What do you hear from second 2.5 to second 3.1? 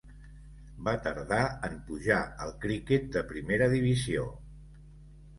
criquet